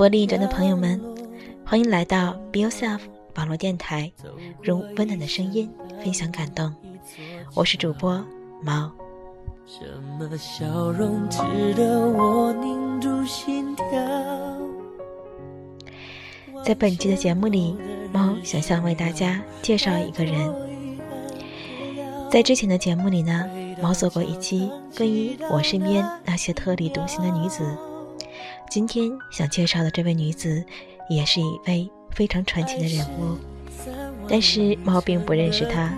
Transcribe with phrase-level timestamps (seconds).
[0.00, 0.98] 电波另一端的朋友们，
[1.62, 3.00] 欢迎来到 Be Yourself
[3.36, 4.10] 网络电台，
[4.62, 5.70] 用温暖的声音
[6.02, 6.74] 分享感动。
[7.54, 8.24] 我是主播
[8.62, 8.90] 毛。
[16.64, 17.76] 在本期的节目里，
[18.10, 20.50] 猫想向为大家介绍一个人。
[22.30, 23.44] 在之前的节目里呢，
[23.82, 27.76] 猫做过一期关于我身边那些特立独行的女子。
[28.70, 30.64] 今天想介绍的这位女子，
[31.08, 33.36] 也是一位非常传奇的人物。
[34.28, 35.92] 但是猫并不认识她，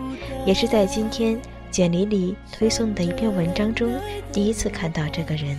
[0.46, 1.38] 也是在今天
[1.70, 3.92] 简历里推送的一篇文章中
[4.32, 5.54] 第一次看到这个人。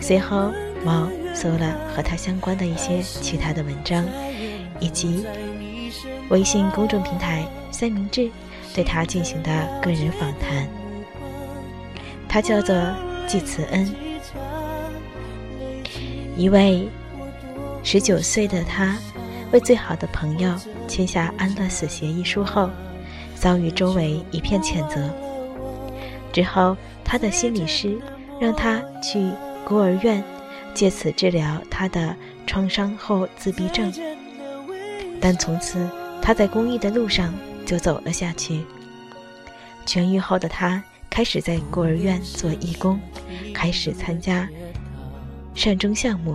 [0.00, 0.52] 随后，
[0.84, 1.08] 猫。
[1.34, 4.02] 搜了和他相关的一些其他的文章，
[4.80, 5.22] 以及
[6.30, 8.30] 微信公众平台三明治
[8.74, 10.66] 对他进行的个人访谈。
[12.26, 12.74] 他叫做
[13.26, 13.94] 季慈恩，
[16.36, 16.86] 一位
[17.82, 18.96] 十九岁的他，
[19.52, 20.54] 为最好的朋友
[20.86, 22.68] 签下安乐死协议书后，
[23.34, 25.10] 遭遇周围一片谴责。
[26.32, 27.98] 之后，他的心理师
[28.40, 29.30] 让他去
[29.64, 30.22] 孤儿院。
[30.74, 32.14] 借此治疗他的
[32.46, 33.90] 创伤后自闭症，
[35.18, 35.88] 但从此
[36.20, 37.32] 他在公益的路上
[37.64, 38.60] 就走了下去。
[39.86, 43.00] 痊愈后的他开始在孤儿院做义工，
[43.54, 44.46] 开始参加
[45.56, 46.34] 善终项目，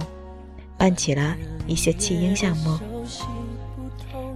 [0.77, 1.35] 办起了
[1.67, 2.77] 一些弃婴项目。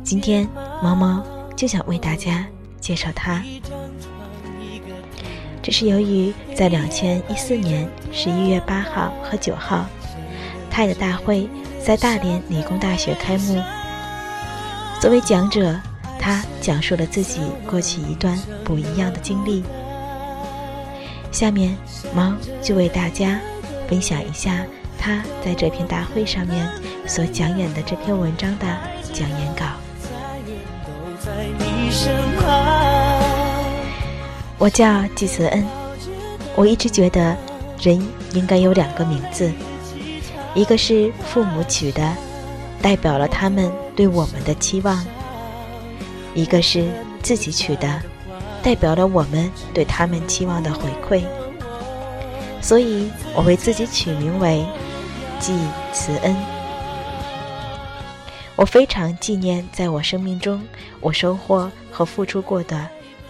[0.04, 0.48] 今天，
[0.82, 1.26] 猫猫
[1.56, 2.46] 就想为大家
[2.80, 3.44] 介绍他。
[5.64, 9.86] 这是由于在两千一四年十一月八号和九号。
[10.70, 11.50] 泰的大会
[11.84, 13.60] 在大连理工大学开幕。
[15.00, 15.80] 作为讲者，
[16.20, 19.64] 他讲述了自己过去一段不一样的经历。
[21.32, 21.76] 下面，
[22.14, 23.40] 猫就为大家
[23.88, 24.66] 分享一下
[24.98, 26.70] 他在这篇大会上面
[27.08, 28.66] 所讲演的这篇文章的
[29.14, 29.66] 讲演稿。
[34.58, 35.66] 我叫季慈恩，
[36.56, 37.36] 我一直觉得
[37.80, 38.02] 人
[38.34, 39.52] 应该有两个名字。
[40.54, 42.16] 一个是父母取的，
[42.82, 44.98] 代表了他们对我们的期望；
[46.34, 46.88] 一个是
[47.22, 48.02] 自己取的，
[48.64, 51.24] 代表了我们对他们期望的回馈。
[52.66, 54.66] 所以我为自己取名为
[55.40, 55.56] 季
[55.94, 56.36] 慈恩。
[58.56, 60.60] 我非常纪念在我生命中
[61.00, 62.90] 我收获和付出过的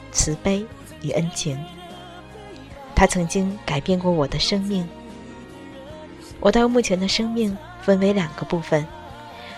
[0.09, 0.65] 慈悲
[1.01, 1.61] 与恩情。
[2.95, 4.87] 他曾经改变过我的生命。
[6.39, 8.87] 我到目前的生命分为两个部分：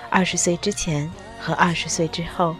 [0.09, 1.07] 二十岁之前
[1.39, 2.55] 和二十岁之后。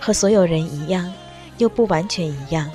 [0.00, 1.12] 和所有人一样，
[1.58, 2.68] 又不完全一样。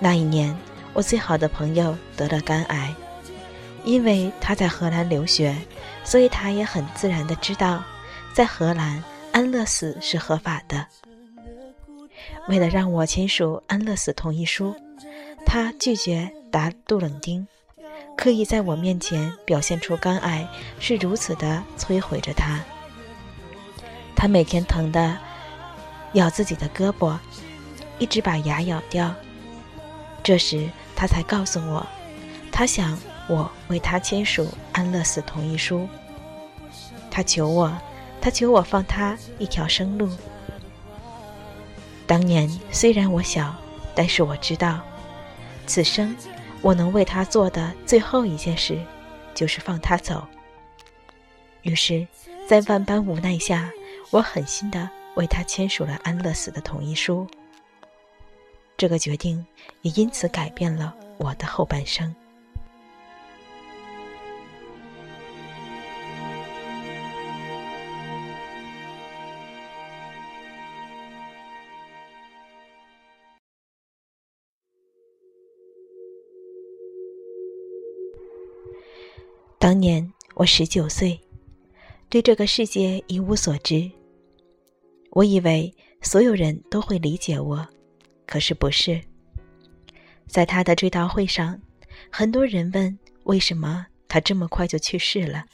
[0.00, 0.56] 那一年，
[0.94, 2.94] 我最好的朋友得了肝癌，
[3.84, 5.56] 因为他在荷兰留学，
[6.04, 7.82] 所以他也很自然的知道，
[8.34, 10.86] 在荷兰安乐死是合法的。
[12.48, 14.76] 为了让我签署安乐死同意书，
[15.46, 17.46] 他拒绝打杜冷丁。
[18.14, 20.46] 刻意在我面前表现出肝癌
[20.78, 22.60] 是如此的摧毁着他，
[24.14, 25.16] 他每天疼的
[26.12, 27.16] 咬自己的胳膊，
[27.98, 29.14] 一直把牙咬掉。
[30.22, 31.86] 这时他才告诉我，
[32.50, 35.88] 他想我为他签署安乐死同意书。
[37.10, 37.76] 他求我，
[38.20, 40.08] 他求我放他一条生路。
[42.06, 43.54] 当年虽然我小，
[43.94, 44.80] 但是我知道，
[45.66, 46.14] 此生。
[46.60, 48.80] 我能为他做的最后一件事，
[49.34, 50.24] 就是放他走。
[51.62, 52.06] 于是，
[52.48, 53.68] 在万般无奈下，
[54.10, 57.26] 我狠心的为他签署了安乐死的同意书。
[58.82, 59.46] 这个决定
[59.82, 62.12] 也因此改变了我的后半生。
[79.60, 81.16] 当年我十九岁，
[82.08, 83.88] 对这个世界一无所知。
[85.12, 87.64] 我以为所有人都会理解我，
[88.32, 88.98] 可是不是。
[90.26, 91.60] 在他的追悼会上，
[92.10, 95.44] 很多人问为什么他这么快就去世了，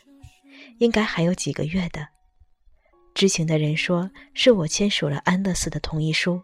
[0.79, 2.07] 应该还有几个月的。
[3.15, 6.41] 知情的人说是我签署了安乐死的同意书。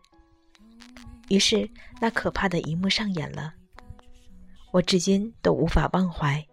[1.28, 1.70] 于是
[2.00, 3.54] 那可怕的一幕上演了，
[4.72, 6.44] 我至今都无法忘怀。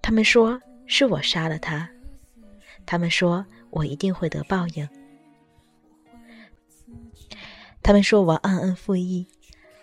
[0.00, 1.86] 他们说是我杀了他，
[2.86, 4.88] 他们说我一定会得报应，
[7.84, 9.26] 他们说我忘恩负义，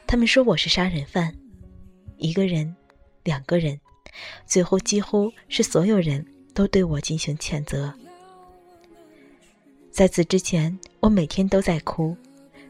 [0.08, 1.32] 他们说我是杀人犯，
[2.18, 2.76] 一个人，
[3.24, 3.80] 两个人，
[4.48, 6.26] 最后几乎是所有人
[6.56, 7.94] 都对我进行谴责。
[9.92, 12.18] 在此之前，我每天都在哭。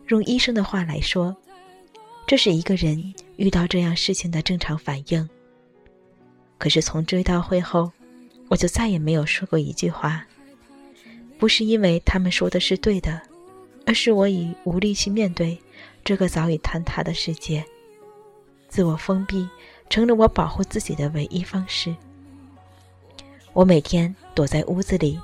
[0.09, 1.33] 用医生的话来说，
[2.27, 3.01] 这是一个人
[3.37, 5.29] 遇到这样事情的正常反应。
[6.57, 7.89] 可是从追悼会后，
[8.49, 10.27] 我就再也没有说过一句话。
[11.39, 13.21] 不是因为他们说的是对的，
[13.85, 15.59] 而是我已无力去面对
[16.03, 17.63] 这个早已坍塌的世界。
[18.67, 19.49] 自我封闭
[19.89, 21.95] 成了我保护自己的唯一方式。
[23.53, 25.19] 我每天躲在屋子里，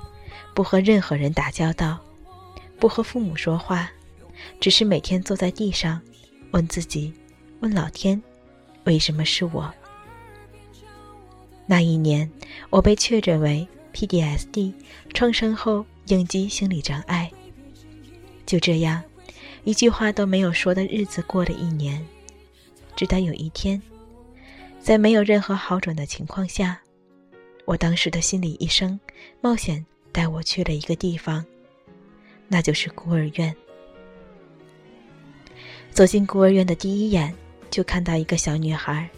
[0.54, 1.98] 不和任何人打交道，
[2.78, 3.90] 不和父母说话。
[4.60, 6.02] 只是每天坐在地上，
[6.52, 7.14] 问自己，
[7.62, 8.22] 问老天，
[8.84, 9.74] 为什么是我？
[11.66, 12.30] 那一年，
[12.70, 14.74] 我被确诊为 PDSD
[15.14, 17.32] 创伤后应激心理障碍。
[18.48, 19.04] 就这样，
[19.66, 22.04] 一句话都没有说的日子过了一年，
[22.96, 23.80] 直到有一天，
[24.80, 26.80] 在没有任何好转的情况下，
[27.66, 28.98] 我当时的心理医生
[29.42, 31.46] 冒险带我去了一个地方，
[32.48, 33.54] 那就是孤儿院。
[35.92, 37.34] 走进孤儿院的第一眼，
[37.70, 39.10] 就看到一个小女孩，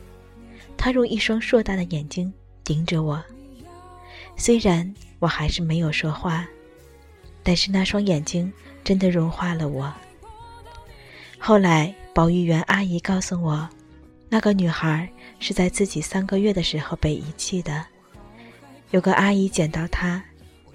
[0.75, 2.33] 她用一双硕大的眼睛
[2.63, 3.23] 盯着我。
[4.35, 6.47] 虽然我还是没有说话，
[7.49, 8.53] 但是那双眼睛
[8.83, 9.91] 真的融化了我。
[11.39, 13.67] 后来，保育员阿姨告诉我，
[14.29, 15.09] 那个女孩
[15.39, 17.83] 是在自己三个月的时候被遗弃的，
[18.91, 20.23] 有个阿姨捡到她，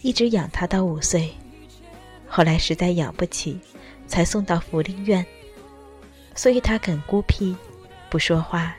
[0.00, 1.32] 一直养她到五岁，
[2.26, 3.56] 后来实在养不起，
[4.08, 5.24] 才送到福利院。
[6.34, 7.54] 所以她很孤僻，
[8.10, 8.74] 不说话，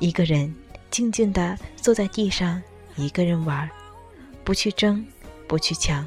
[0.00, 0.54] 一个人
[0.90, 2.62] 静静地坐在地上，
[2.96, 3.66] 一个人玩，
[4.44, 5.02] 不去争，
[5.48, 6.06] 不去抢。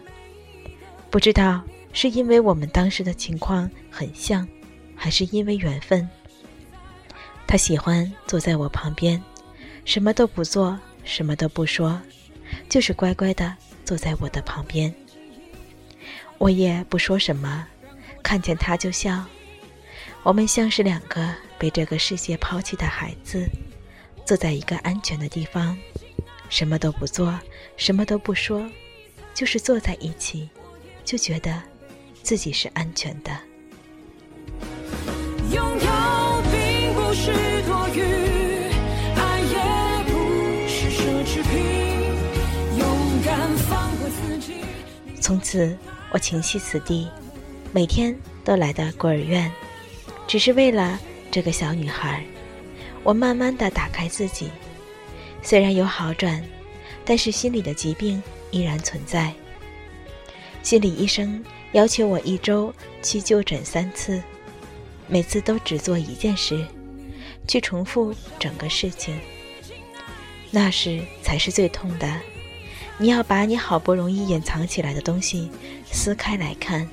[1.16, 1.64] 不知道
[1.94, 4.46] 是因为我们当时的情况很像，
[4.98, 6.06] 还是因为缘分。
[7.48, 9.24] 他喜欢坐在我旁边，
[9.86, 11.98] 什么都不做，什么都不说，
[12.68, 14.94] 就是乖乖的坐在我的旁边。
[16.38, 17.66] 我也不说什么，
[18.22, 19.24] 看见他就笑。
[20.22, 23.48] 我们像是两个被这个世界抛弃的孩子，
[24.26, 25.78] 坐在一个安全的地方，
[26.50, 27.40] 什么都不做，
[27.78, 28.70] 什么都不说，
[29.34, 30.50] 就是坐在一起，
[31.06, 31.62] 就觉得
[32.24, 33.32] 自己是安全的。
[35.52, 37.32] 拥有并不是
[37.64, 38.02] 多余，
[39.16, 42.88] 爱也不是奢侈品，勇
[43.24, 44.56] 敢放过自己。
[45.22, 45.78] 从此，
[46.10, 47.08] 我情系此地，
[47.72, 48.14] 每天
[48.44, 49.50] 都来到孤儿院。
[50.28, 51.00] 只是为了
[51.30, 52.26] 这个小女孩，
[53.04, 54.50] 我慢慢的打开自己。
[55.44, 56.44] 虽然有好转，
[57.06, 59.32] 但是心理的疾病依然存在。
[60.66, 62.74] 心理医生要求我一周
[63.04, 64.20] 去就诊三次，
[65.08, 66.66] 每次都只做一件事，
[67.48, 69.16] 去重复整个事情。
[70.50, 72.20] 那时才是最痛的，
[72.98, 75.52] 你要把你好不容易隐藏起来的东西
[75.92, 76.90] 撕开来看。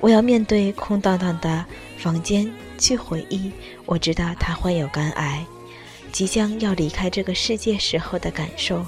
[0.00, 1.64] 我要面对空荡荡的
[1.96, 3.52] 房间去回忆，
[3.84, 5.46] 我知道他患有肝癌，
[6.10, 8.84] 即将要离开这个世界时候的感受。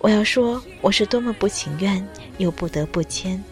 [0.00, 2.04] 我要说我是多么不情愿，
[2.38, 3.42] 又不得不签。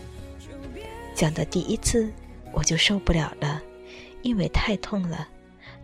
[1.15, 2.11] 讲的第一次
[2.53, 3.63] 我就受不了了，
[4.23, 5.29] 因为太痛了。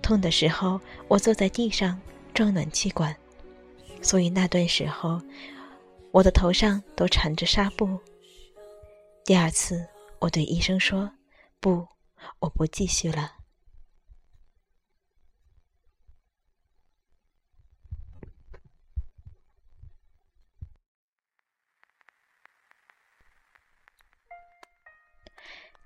[0.02, 2.00] 痛的时候我坐在地上
[2.32, 3.14] 装暖气管，
[4.02, 5.20] 所以那段时候
[6.10, 7.98] 我的头上都缠着纱布。
[9.24, 9.86] 第二次。
[10.20, 11.10] 我对医生说
[11.60, 11.86] ：“不，
[12.38, 13.32] 我不继续了。”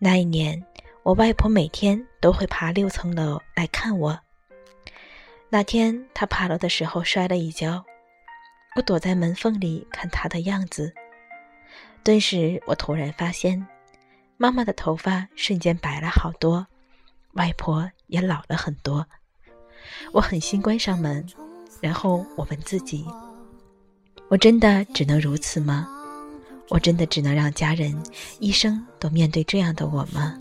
[0.01, 0.65] 那一年，
[1.03, 4.19] 我外婆每天都会爬六层楼来看我。
[5.49, 7.85] 那天她爬楼的时候摔了一跤，
[8.77, 10.95] 我躲在门缝里看她的样子，
[12.05, 13.67] 顿时我突然发现。
[14.41, 16.65] 妈妈的头发瞬间白了好多，
[17.33, 19.05] 外婆也老了很多。
[20.13, 21.27] 我狠心关上门，
[21.81, 23.05] 然后我问自己：
[24.29, 25.89] 我真的只能如此吗？
[26.69, 27.97] 我真的只能让家人、
[28.39, 30.39] 一生都面对这样的我吗？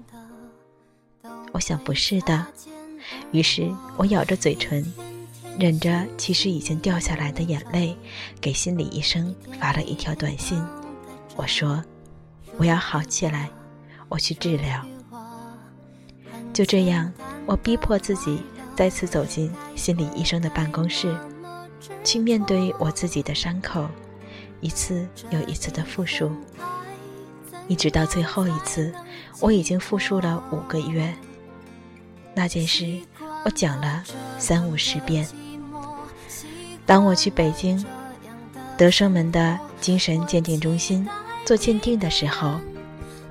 [1.52, 2.46] 我想不是的。
[3.32, 4.86] 于是我咬着嘴唇，
[5.58, 7.96] 忍着其实已经掉下来的眼泪，
[8.42, 10.62] 给心理医生发了一条短信。
[11.36, 11.84] 我说：
[12.58, 13.50] 我要好起来。
[14.10, 14.86] 我去治疗，
[16.54, 17.12] 就这样，
[17.46, 18.42] 我逼迫自己
[18.74, 21.14] 再次走进心理医生的办公室，
[22.06, 23.86] 去面对我自己的伤口，
[24.62, 26.32] 一次又一次的复述，
[27.68, 28.94] 一直到最后一次，
[29.40, 31.14] 我已经复述了五个月。
[32.34, 33.00] 那件事，
[33.44, 34.04] 我讲了
[34.38, 35.28] 三五十遍。
[36.86, 37.84] 当我去北京
[38.78, 41.08] 德胜门的精神鉴定中心
[41.46, 42.60] 做鉴定的时候，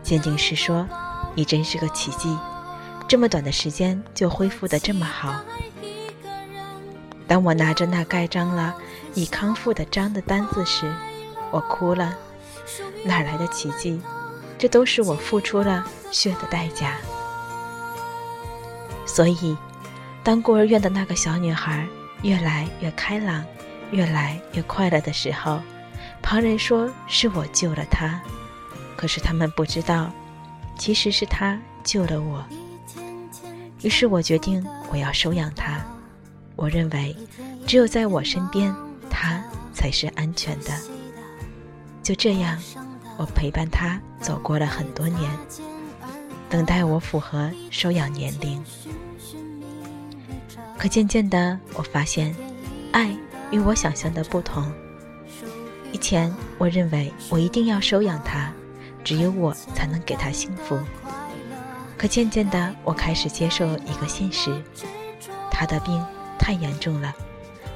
[0.03, 0.87] 鉴定师说
[1.35, 2.37] ：“你真是个奇迹，
[3.09, 5.41] 这么短的时间就恢复的这么好。”
[7.27, 8.75] 当我拿着那盖章了
[9.15, 10.93] 已康复的章的单子时，
[11.57, 12.15] 我哭了。
[13.03, 13.99] 哪来的奇迹？
[14.59, 16.97] 这都是我付出了血的代价。
[19.07, 19.57] 所以，
[20.23, 21.87] 当孤儿院的那个小女孩
[22.21, 23.43] 越来越开朗、
[23.91, 25.61] 越来越快乐的时候，
[26.23, 28.21] 旁人说是我救了她，
[28.97, 30.11] 可是他们不知道，
[30.77, 32.45] 其实是她救了我。
[33.83, 35.81] 于是我决定我要收养她。
[36.55, 37.17] 我认为，
[37.67, 38.75] 只有在我身边，
[39.09, 40.96] 她才是安全的。
[42.07, 42.57] 就这样。
[43.17, 45.29] 我陪伴他走过了很多年，
[46.49, 48.63] 等待我符合收养年龄。
[50.79, 52.33] 可渐渐的，我发现，
[52.93, 53.11] 爱
[53.51, 54.73] 与我想象的不同。
[55.91, 58.53] 以前我认为我一定要收养他，
[59.03, 60.79] 只有我才能给他幸福。
[61.99, 64.63] 可渐渐的，我开始接受一个现实：
[65.51, 66.01] 他的病
[66.39, 67.13] 太严重了，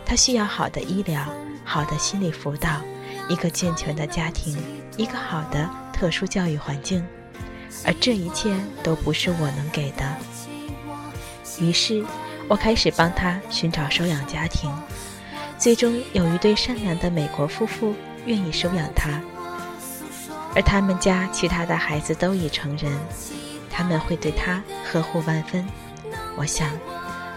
[0.06, 1.20] 他需要好的医疗、
[1.64, 2.80] 好的心理辅导、
[3.30, 4.58] 一个健全的家庭。
[4.96, 7.02] 一个好的特殊教育环境，
[7.86, 10.04] 而这一切都不是我能给的。
[11.58, 12.04] 于是，
[12.48, 14.70] 我开始帮他寻找收养家庭。
[15.56, 17.94] 最终，有一对善良的美国夫妇
[18.26, 19.22] 愿意收养他，
[20.54, 22.92] 而他们家其他的孩子都已成人，
[23.70, 25.64] 他们会对他呵护万分。
[26.36, 26.68] 我想，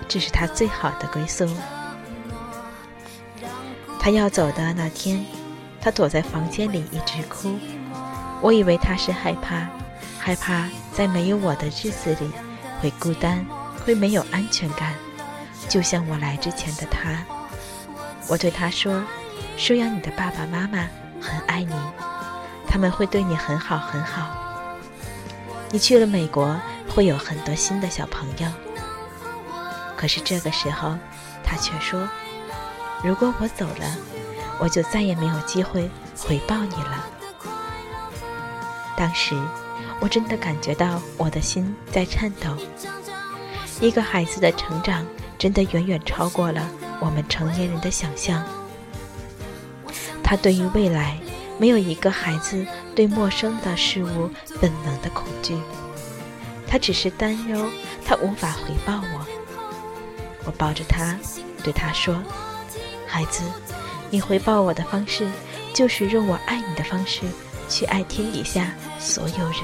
[0.10, 1.48] 这是他最好的归宿。
[4.00, 5.24] 他要走的那天。
[5.84, 7.60] 他躲在房间里一直哭，
[8.40, 9.68] 我以为他是害怕，
[10.18, 12.32] 害怕在没有我的日子里
[12.80, 13.46] 会孤单，
[13.84, 14.94] 会没有安全感，
[15.68, 17.22] 就像我来之前的他。
[18.30, 19.04] 我对他说
[19.58, 20.88] ：“收养你的爸爸妈妈
[21.20, 21.76] 很爱你，
[22.66, 24.30] 他们会对你很好很好。
[25.70, 26.58] 你去了美国
[26.96, 28.48] 会有很多新的小朋友。”
[29.98, 30.98] 可是这个时候，
[31.44, 32.08] 他却说
[33.04, 33.98] ：“如果我走了。”
[34.64, 37.06] 我就再也没有机会回报你了。
[38.96, 39.36] 当时，
[40.00, 42.56] 我真的感觉到我的心在颤抖。
[43.82, 45.06] 一个孩子的成长，
[45.38, 46.66] 真的远远超过了
[47.02, 48.42] 我们成年人的想象。
[50.24, 51.20] 他对于未来，
[51.58, 52.66] 没有一个孩子
[52.96, 54.30] 对陌生的事物
[54.62, 55.60] 本能的恐惧。
[56.66, 57.66] 他只是担忧，
[58.06, 59.28] 他无法回报我。
[60.46, 61.20] 我抱着他，
[61.62, 62.16] 对他说
[63.06, 63.44] ：“孩子。”
[64.14, 65.28] 你回报我的方式，
[65.74, 67.22] 就是用我爱你的方式
[67.68, 69.64] 去爱天底下所有人。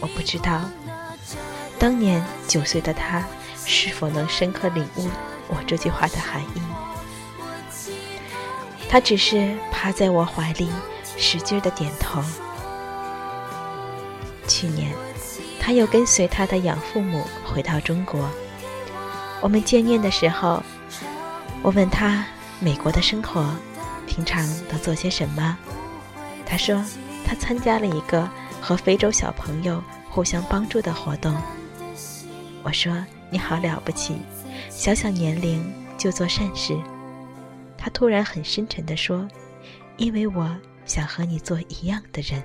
[0.00, 0.62] 我不知道，
[1.78, 3.22] 当年九岁的他
[3.66, 5.10] 是否能深刻领悟
[5.46, 6.62] 我这句话的含义。
[8.88, 10.70] 他只是趴在我怀里，
[11.18, 12.22] 使劲的点头。
[14.46, 14.90] 去年，
[15.60, 18.26] 他又跟随他的养父母回到中国。
[19.42, 20.62] 我们见面的时候。
[21.62, 22.24] 我问他
[22.60, 23.54] 美国的生活，
[24.06, 25.56] 平常都做些什么？
[26.46, 26.82] 他说
[27.26, 28.28] 他参加了一个
[28.60, 31.36] 和非洲小朋友互相帮助的活动。
[32.62, 34.16] 我说你好了不起，
[34.70, 35.62] 小小年龄
[35.98, 36.76] 就做善事。
[37.76, 39.28] 他突然很深沉地说
[39.98, 42.42] ：“因为我想和你做一样的人。”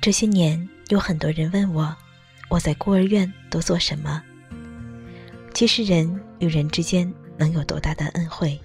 [0.00, 1.94] 这些年，有很多人问我，
[2.48, 4.22] 我在孤儿院都做什么？
[5.52, 8.58] 其实，人与人之间能有多大的恩惠？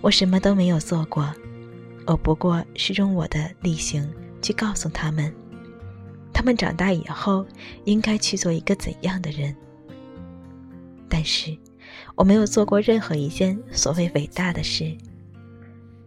[0.00, 1.34] 我什么都没有做过，
[2.06, 4.08] 我不过是用我的例行
[4.40, 5.34] 去告诉他们，
[6.32, 7.44] 他们长大以后
[7.84, 9.52] 应该去做一个怎样的人。
[11.08, 11.58] 但是，
[12.14, 14.96] 我没有做过任何一件所谓伟大的事。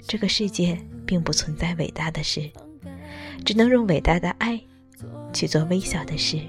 [0.07, 2.49] 这个世界并不存在伟大的事。
[3.43, 4.59] 只能用伟大的爱
[5.33, 6.39] 去做微小的事。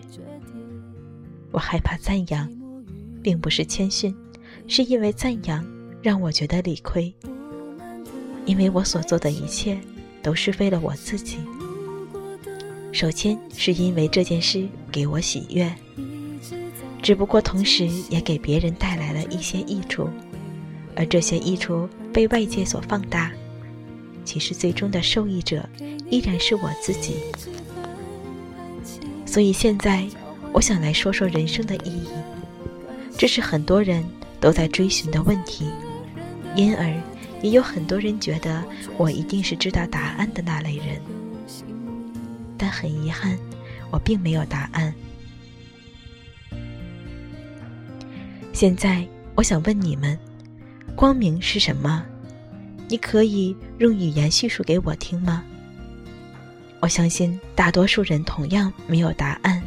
[1.50, 2.50] 我害怕赞扬，
[3.22, 4.14] 并不是谦逊，
[4.66, 5.64] 是因为赞扬
[6.02, 7.12] 让我觉得理亏。
[8.44, 9.78] 因为我所做的一切
[10.22, 11.38] 都是为了我自己。
[12.90, 15.72] 首先是因为这件事给我喜悦，
[17.00, 20.08] 只不过同时也给别人带来了一些益处，
[20.94, 23.32] 而这些益处被外界所放大。
[24.24, 25.68] 其实最终的受益者
[26.10, 27.16] 依然是我自己。
[29.26, 30.06] 所以现在，
[30.52, 32.08] 我想来说说人生的意义，
[33.16, 34.04] 这是很多人
[34.40, 35.70] 都在追寻的问题，
[36.54, 36.92] 因而
[37.40, 38.62] 也有很多人觉得
[38.98, 41.00] 我一定是知道答案的那类人。
[42.58, 43.36] 但很遗憾，
[43.90, 44.94] 我并没有答案。
[48.52, 50.16] 现在，我想问你们：
[50.94, 52.04] 光明是什么？
[52.92, 55.42] 你可以用语言叙述给我听吗？
[56.78, 59.62] 我相信大多数人同样没有答案，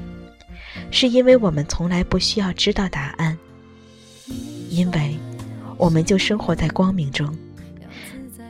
[0.91, 3.35] 是因为我们从来不需要知道答案，
[4.69, 5.17] 因为
[5.75, 7.35] 我们就生活在光明中。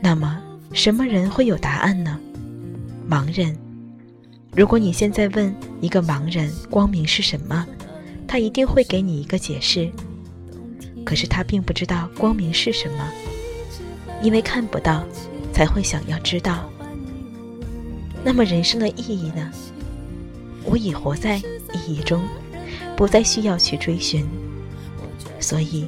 [0.02, 2.20] 那么，什么人会有答案呢？
[3.10, 3.58] 盲人。
[4.54, 7.66] 如果你现在问一个盲人光明是什么，
[8.28, 9.90] 他一定会给你一个解释。
[11.06, 13.10] 可是他并不知道光明是什么。
[14.26, 15.06] 因为看不到，
[15.54, 16.68] 才会想要知道。
[18.24, 19.52] 那么人生的意义呢？
[20.64, 22.24] 我已活在意义中，
[22.98, 24.26] 不再需要去追寻。
[25.40, 25.88] 所以，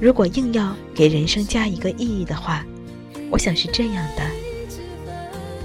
[0.00, 2.66] 如果硬要给人生加一个意义的话，
[3.30, 4.24] 我想是这样的：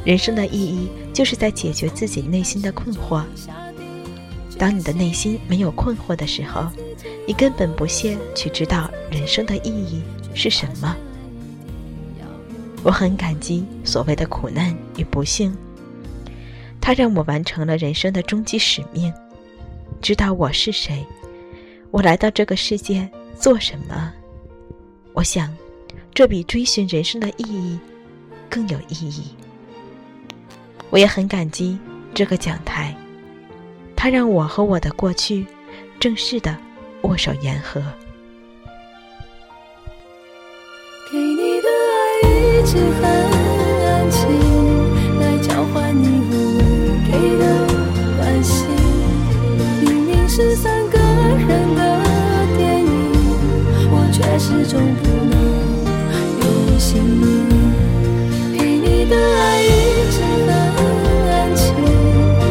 [0.06, 3.24] 人生的意义就是在解决自己内心的困惑。
[4.60, 6.68] 当你的内心没有困惑的时候，
[7.26, 10.04] 你根本不屑去知道人生的意义
[10.36, 10.96] 是什么。
[12.84, 15.56] 我很感激所谓的苦难与不幸，
[16.82, 19.12] 它让我完成了人生的终极使命，
[20.02, 21.06] 知道我是谁，
[21.92, 24.12] 我来到这个世界做什么。
[25.14, 25.56] 我想，
[26.14, 27.80] 这比追寻人生的意义
[28.50, 29.34] 更有意义。
[30.90, 31.80] 我也很感激
[32.14, 32.94] 这个讲台，
[33.96, 35.48] 它让我和我的过去
[36.02, 36.58] 正式的
[37.04, 37.82] 握手言和。
[42.74, 43.06] 一直很
[43.86, 44.20] 安静，
[45.20, 46.60] 来交换你无谓
[47.06, 47.44] 给的
[48.18, 48.66] 关心。
[49.80, 52.02] 明明是三个人的
[52.58, 52.90] 电影，
[53.92, 55.36] 我却始终不能
[56.40, 56.44] 有
[56.80, 57.46] 姓名。
[58.58, 59.70] 给你的爱一
[60.10, 60.52] 直很
[61.30, 61.76] 安静，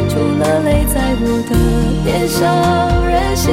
[0.08, 1.52] 除了泪在我的
[2.04, 2.38] 脸上
[3.10, 3.50] 任性。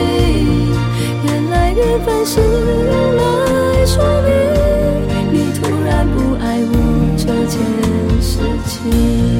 [1.23, 4.58] 原来缘分是用来说明。
[8.81, 9.38] 情。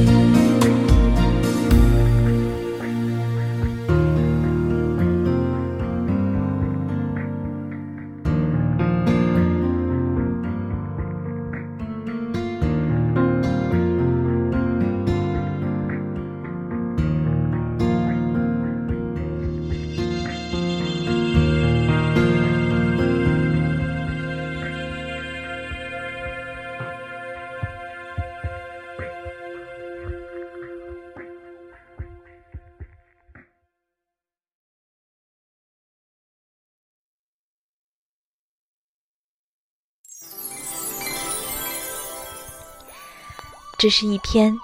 [43.80, 44.54] 这是一篇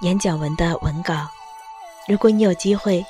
[0.00, 1.28] 演讲文的文稿。
[2.08, 3.06] 如果你有机会，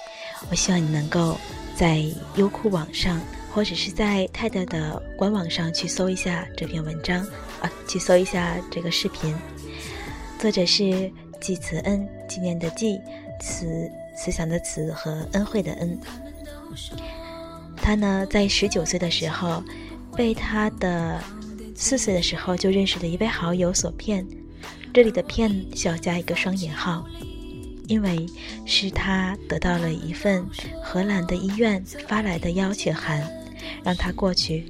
[0.50, 1.34] 我希望你能够
[1.74, 3.18] 在优酷网上，
[3.54, 7.26] 或者是在泰德的官网上去搜一下这篇文章
[7.62, 9.34] 啊，去搜一下这个视频。
[10.38, 13.00] 作者是季慈恩，纪念的纪，
[13.40, 15.98] 慈慈祥的慈和恩惠的恩。
[17.78, 19.64] 他呢，在十九岁的时候，
[20.14, 21.18] 被他的
[21.74, 24.26] 四岁的时候就认识的一位好友所骗。
[24.96, 27.04] 这里的“骗”需要加一个双引号，
[27.86, 28.24] 因为
[28.64, 30.42] 是他得到了一份
[30.82, 33.22] 荷兰的医院发来的邀请函，
[33.84, 34.66] 让他过去。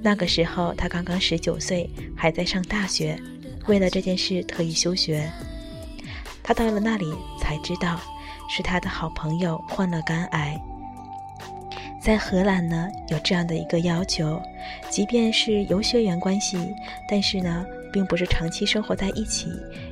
[0.00, 3.20] 那个时候他刚刚十九岁，还在上大学，
[3.66, 5.30] 为了这件事特意休学。
[6.42, 8.00] 他到了那里才知道，
[8.48, 10.58] 是他的好朋友患了肝癌。
[12.02, 14.40] 在荷兰呢，有这样的一个要求，
[14.90, 16.56] 即便是有血缘关系，
[17.06, 17.62] 但是呢。
[17.94, 19.46] 并不是长期生活在一起，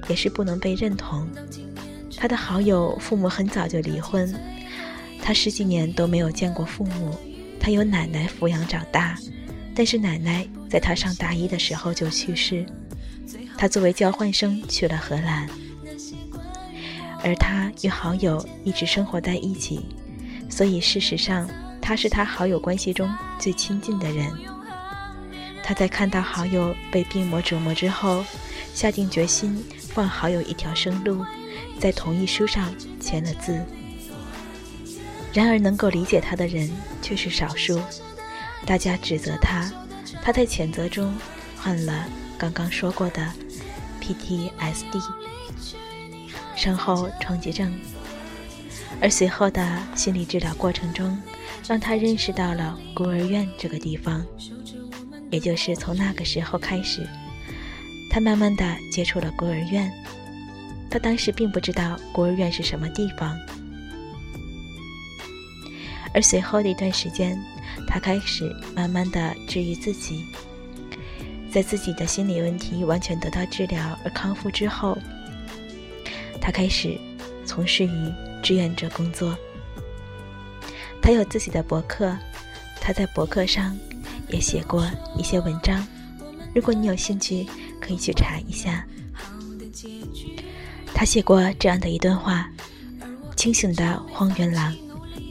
[0.09, 1.25] 也是不能被认同。
[2.17, 4.35] 他的好友父母很早就离婚，
[5.23, 7.17] 他十几年都没有见过父母。
[7.61, 9.17] 他由奶奶抚养长大，
[9.73, 12.67] 但是奶奶在他上大一的时候就去世。
[13.57, 15.49] 他作为交换生去了荷兰，
[17.23, 19.87] 而他与好友一直生活在一起，
[20.51, 21.49] 所以事实上
[21.81, 24.29] 他是他好友关系中最亲近的人。
[25.62, 28.25] 他在看到好友被病魔折磨之后，
[28.75, 31.25] 下定决心放好友一条生路，
[31.79, 33.64] 在同意书上签了字。
[35.33, 36.70] 然而，能够理解他的人
[37.01, 37.81] 却是少数，
[38.66, 39.72] 大家指责他，
[40.20, 41.14] 他在谴责中
[41.57, 43.33] 换了刚刚说过的
[44.03, 45.03] ：“PTSD，
[46.55, 47.72] 伤后创击症。
[49.01, 51.18] 而随后的心理治疗过程中，
[51.66, 54.25] 让他认识到了孤儿院这个地方。
[55.33, 57.05] 也就是从那个时候开始，
[58.11, 59.90] 他慢慢的接触了孤儿院。
[60.90, 63.37] 他当时并不知道孤儿院是什么地方。
[66.14, 67.42] 而随后的一段时间，
[67.88, 70.23] 他开始慢慢的治愈自己。
[71.51, 74.97] 在自己的心理问题完全得到治疗而康复之后，
[76.40, 76.99] 他开始
[77.47, 79.35] 从事于志愿者工作。
[81.01, 82.14] 他有自己的博客，
[82.81, 83.75] 他在博客上
[84.33, 84.85] 也写过
[85.16, 85.87] 一些文章。
[86.55, 87.47] 如果你有兴趣，
[87.81, 88.85] 可以去查一下。
[90.95, 92.51] 他写过这样的一段话：
[93.37, 94.75] 清醒的荒原狼。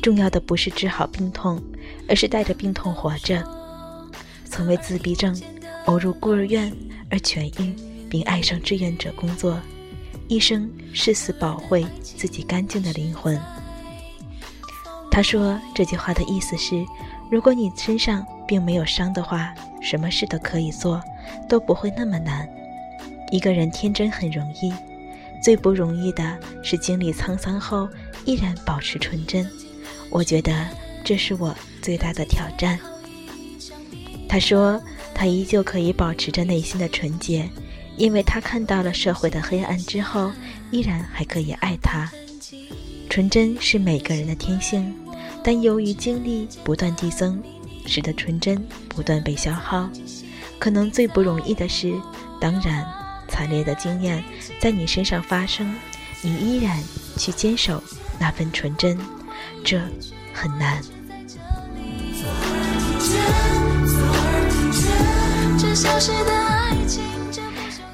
[0.02, 1.62] 重要的不是治好病痛，
[2.10, 3.44] 而是带着病痛活着。
[4.46, 5.40] 曾为自闭症
[5.86, 6.76] 偶入孤儿院
[7.10, 7.76] 而痊愈，
[8.10, 9.60] 并爱上志愿者工作，
[10.28, 13.40] 一生誓死保卫自己干净的灵魂。
[15.12, 16.84] 他说这句话的意思是：
[17.30, 21.02] 如果你身上并没有伤的话，什么事都可以做，
[21.48, 22.46] 都不会那么难。
[23.32, 24.74] 一个人天真很容易，
[25.42, 27.88] 最不容易的是经历沧桑后
[28.26, 29.50] 依然保持纯真。
[30.10, 30.68] 我觉得
[31.02, 32.78] 这是我最大的挑战。
[34.28, 34.82] 他说，
[35.14, 37.50] 他依旧可以保持着内心的纯洁，
[37.96, 40.30] 因为他看到了社会的黑暗之后，
[40.72, 42.12] 依然还可以爱他。
[43.10, 44.94] 纯真是每个人的天性，
[45.42, 47.42] 但由于经历不断递增，
[47.86, 49.90] 使得纯真不断被消耗。
[50.60, 51.94] 可能最不容易的是，
[52.40, 52.86] 当然，
[53.28, 54.24] 惨烈的经验
[54.60, 55.76] 在你身上发生，
[56.22, 56.78] 你依然
[57.18, 57.82] 去坚守
[58.20, 58.98] 那份纯真。
[59.64, 59.82] 这
[60.34, 60.82] 很难。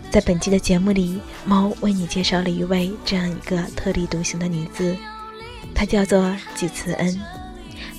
[0.09, 4.95] 在本期的节目里，猫为你介绍了一位这样一个特立独行的女子，
[5.75, 7.21] 她叫做季慈恩。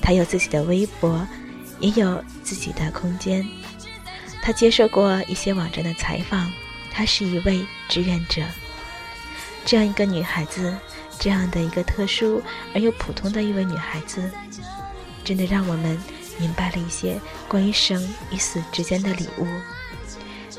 [0.03, 1.27] 她有自己的微博，
[1.81, 3.47] 也有自己的空间。
[4.43, 6.51] 她接受过一些网站的采访，
[6.91, 8.43] 她是一位志愿者。
[9.64, 10.77] 这样一个女孩子。
[11.21, 12.41] 这样的一个特殊
[12.73, 14.31] 而又普通的一位女孩子，
[15.25, 16.01] 真的让我们
[16.38, 19.47] 明白了一些关于生与死之间的礼物。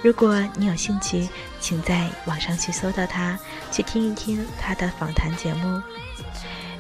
[0.04, 1.30] 如果你有兴趣，
[1.62, 3.40] 请在网上去搜到她，
[3.72, 5.82] 去听一听她的访谈节目。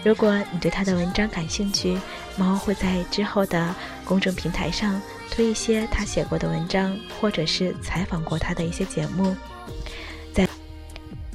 [0.03, 1.97] 如果你对他的文章感兴趣，
[2.37, 9.35] 猫会在之后的公众平台上推一些他写过的文章，或者是采访过他的一些节目。
[10.33, 10.47] 在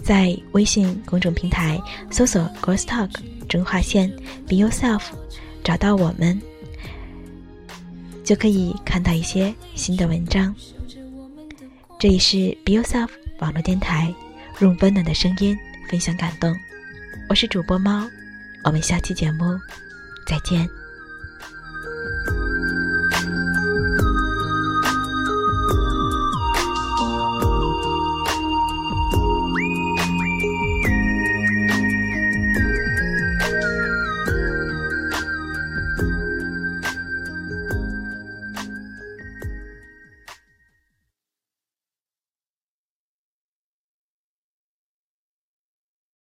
[0.02, 3.10] 在微信公众平台搜索 “Girls Talk”
[3.48, 4.10] 中划线
[4.48, 5.02] “Be Yourself”，
[5.62, 6.40] 找到我们，
[8.24, 10.54] 就可以看到一些新的文章。
[11.98, 13.08] 这里是 “Be Yourself”
[13.40, 14.12] 网络电台，
[14.60, 15.56] 用温暖的声音
[15.90, 16.54] 分享感动。
[17.28, 18.06] 我是主播猫，
[18.64, 19.60] 我们下期节目
[20.26, 20.68] 再见。